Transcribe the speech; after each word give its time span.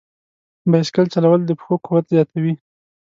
بایسکل 0.71 1.05
چلول 1.13 1.41
د 1.45 1.51
پښو 1.59 1.75
قوت 1.85 2.05
زیاتوي. 2.13 2.53